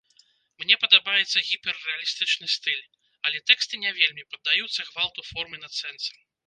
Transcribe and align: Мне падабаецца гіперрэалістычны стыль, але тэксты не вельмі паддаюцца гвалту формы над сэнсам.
Мне 0.61 0.75
падабаецца 0.85 1.43
гіперрэалістычны 1.49 2.51
стыль, 2.55 2.81
але 3.29 3.45
тэксты 3.51 3.83
не 3.85 3.95
вельмі 4.01 4.29
паддаюцца 4.35 4.91
гвалту 4.93 5.31
формы 5.33 5.65
над 5.65 5.73
сэнсам. 5.83 6.19